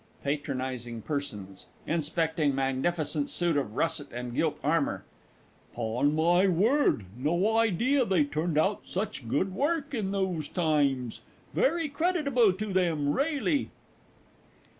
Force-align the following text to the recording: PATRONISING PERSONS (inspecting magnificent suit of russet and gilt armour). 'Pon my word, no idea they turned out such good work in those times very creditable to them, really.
PATRONISING 0.23 1.03
PERSONS 1.03 1.67
(inspecting 1.85 2.55
magnificent 2.55 3.29
suit 3.29 3.55
of 3.55 3.75
russet 3.75 4.11
and 4.11 4.33
gilt 4.33 4.59
armour). 4.63 5.03
'Pon 5.75 6.15
my 6.15 6.47
word, 6.47 7.05
no 7.15 7.55
idea 7.55 8.03
they 8.03 8.23
turned 8.23 8.57
out 8.57 8.81
such 8.83 9.29
good 9.29 9.53
work 9.53 9.93
in 9.93 10.09
those 10.09 10.47
times 10.47 11.21
very 11.53 11.87
creditable 11.87 12.51
to 12.51 12.73
them, 12.73 13.13
really. 13.13 13.69